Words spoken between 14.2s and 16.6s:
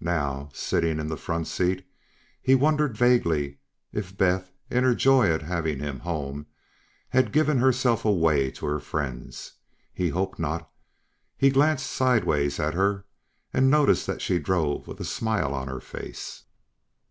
she drove with a smile on her face.